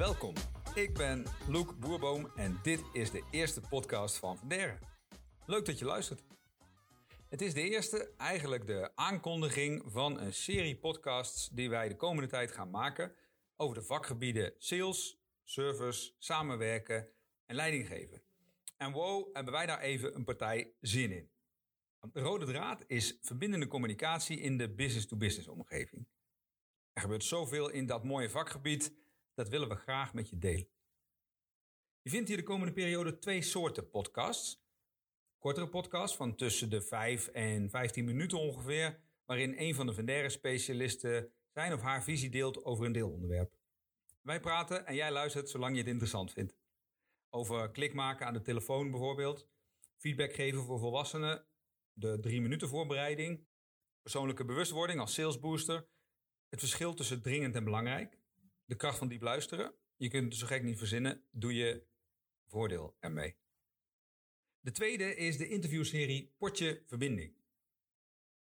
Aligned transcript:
Welkom. 0.00 0.34
Ik 0.74 0.94
ben 0.94 1.24
Loek 1.48 1.78
Boerboom 1.78 2.30
en 2.36 2.58
dit 2.62 2.82
is 2.92 3.10
de 3.10 3.22
eerste 3.30 3.60
podcast 3.60 4.16
van 4.16 4.38
Verderen. 4.38 4.78
Leuk 5.46 5.64
dat 5.64 5.78
je 5.78 5.84
luistert. 5.84 6.22
Het 7.28 7.42
is 7.42 7.54
de 7.54 7.70
eerste, 7.70 8.12
eigenlijk 8.16 8.66
de 8.66 8.90
aankondiging 8.94 9.82
van 9.86 10.20
een 10.20 10.32
serie 10.32 10.76
podcasts 10.76 11.48
die 11.48 11.70
wij 11.70 11.88
de 11.88 11.96
komende 11.96 12.28
tijd 12.28 12.52
gaan 12.52 12.70
maken 12.70 13.14
over 13.56 13.74
de 13.74 13.82
vakgebieden 13.82 14.54
sales, 14.58 15.20
service, 15.44 16.12
samenwerken 16.18 17.08
en 17.46 17.56
leidinggeven. 17.56 18.22
En 18.76 18.92
wow, 18.92 19.34
hebben 19.34 19.52
wij 19.52 19.66
daar 19.66 19.80
even 19.80 20.14
een 20.14 20.24
partij 20.24 20.74
zin 20.80 21.12
in. 21.12 21.30
De 22.12 22.20
rode 22.20 22.46
draad 22.46 22.84
is 22.86 23.18
verbindende 23.20 23.66
communicatie 23.66 24.40
in 24.40 24.58
de 24.58 24.74
business-to-business 24.74 25.48
omgeving. 25.48 26.08
Er 26.92 27.02
gebeurt 27.02 27.24
zoveel 27.24 27.70
in 27.70 27.86
dat 27.86 28.04
mooie 28.04 28.30
vakgebied, 28.30 28.98
dat 29.40 29.48
willen 29.48 29.68
we 29.68 29.74
graag 29.74 30.14
met 30.14 30.28
je 30.28 30.38
delen. 30.38 30.68
Je 32.02 32.10
vindt 32.10 32.28
hier 32.28 32.36
de 32.36 32.42
komende 32.42 32.72
periode 32.72 33.18
twee 33.18 33.42
soorten 33.42 33.90
podcasts. 33.90 34.62
Kortere 35.38 35.68
podcasts 35.68 36.16
van 36.16 36.36
tussen 36.36 36.70
de 36.70 36.82
5 36.82 37.26
en 37.26 37.70
15 37.70 38.04
minuten 38.04 38.38
ongeveer, 38.38 39.00
waarin 39.24 39.54
een 39.58 39.74
van 39.74 39.86
de 39.86 39.94
Vendere 39.94 40.28
specialisten 40.28 41.32
zijn 41.52 41.72
of 41.72 41.80
haar 41.80 42.02
visie 42.02 42.30
deelt 42.30 42.64
over 42.64 42.84
een 42.84 42.92
deelonderwerp. 42.92 43.52
Wij 44.22 44.40
praten 44.40 44.86
en 44.86 44.94
jij 44.94 45.12
luistert 45.12 45.48
zolang 45.48 45.72
je 45.72 45.80
het 45.80 45.90
interessant 45.90 46.32
vindt. 46.32 46.56
Over 47.28 47.70
klik 47.70 47.94
maken 47.94 48.26
aan 48.26 48.32
de 48.32 48.42
telefoon 48.42 48.90
bijvoorbeeld, 48.90 49.48
feedback 49.96 50.32
geven 50.32 50.62
voor 50.62 50.78
volwassenen, 50.78 51.46
de 51.92 52.20
drie 52.20 52.40
minuten 52.40 52.68
voorbereiding, 52.68 53.46
persoonlijke 54.02 54.44
bewustwording 54.44 55.00
als 55.00 55.14
salesbooster, 55.14 55.88
het 56.48 56.60
verschil 56.60 56.94
tussen 56.94 57.22
dringend 57.22 57.54
en 57.54 57.64
belangrijk, 57.64 58.19
de 58.70 58.76
kracht 58.76 58.98
van 58.98 59.08
diep 59.08 59.22
luisteren. 59.22 59.74
Je 59.96 60.08
kunt 60.08 60.24
het 60.24 60.34
zo 60.34 60.46
gek 60.46 60.62
niet 60.62 60.78
verzinnen, 60.78 61.24
doe 61.30 61.54
je 61.54 61.86
voordeel 62.46 62.96
ermee. 62.98 63.36
De 64.60 64.70
tweede 64.70 65.14
is 65.14 65.36
de 65.36 65.48
interviewserie 65.48 66.34
Potje 66.38 66.82
Verbinding. 66.86 67.34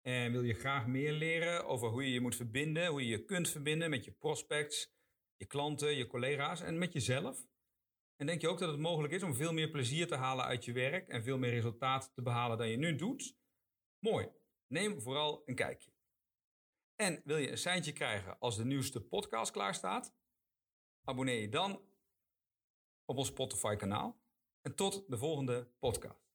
En 0.00 0.32
wil 0.32 0.42
je 0.42 0.54
graag 0.54 0.86
meer 0.86 1.12
leren 1.12 1.66
over 1.66 1.88
hoe 1.88 2.04
je 2.04 2.12
je 2.12 2.20
moet 2.20 2.36
verbinden, 2.36 2.86
hoe 2.86 3.00
je 3.00 3.08
je 3.08 3.24
kunt 3.24 3.48
verbinden 3.48 3.90
met 3.90 4.04
je 4.04 4.12
prospects, 4.12 4.94
je 5.36 5.46
klanten, 5.46 5.96
je 5.96 6.06
collega's 6.06 6.60
en 6.60 6.78
met 6.78 6.92
jezelf? 6.92 7.46
En 8.16 8.26
denk 8.26 8.40
je 8.40 8.48
ook 8.48 8.58
dat 8.58 8.70
het 8.70 8.80
mogelijk 8.80 9.12
is 9.12 9.22
om 9.22 9.34
veel 9.34 9.52
meer 9.52 9.70
plezier 9.70 10.06
te 10.06 10.16
halen 10.16 10.44
uit 10.44 10.64
je 10.64 10.72
werk 10.72 11.08
en 11.08 11.22
veel 11.22 11.38
meer 11.38 11.50
resultaat 11.50 12.14
te 12.14 12.22
behalen 12.22 12.58
dan 12.58 12.68
je 12.68 12.76
nu 12.76 12.96
doet? 12.96 13.36
Mooi. 13.98 14.28
Neem 14.72 15.00
vooral 15.00 15.42
een 15.44 15.54
kijkje. 15.54 15.92
En 16.96 17.20
wil 17.24 17.36
je 17.36 17.50
een 17.50 17.58
seintje 17.58 17.92
krijgen 17.92 18.38
als 18.38 18.56
de 18.56 18.64
nieuwste 18.64 19.00
podcast 19.00 19.50
klaar 19.50 19.74
staat? 19.74 20.14
Abonneer 21.04 21.40
je 21.40 21.48
dan 21.48 21.82
op 23.04 23.16
ons 23.16 23.28
Spotify 23.28 23.76
kanaal. 23.76 24.20
En 24.60 24.74
tot 24.74 25.04
de 25.08 25.18
volgende 25.18 25.70
podcast. 25.78 26.31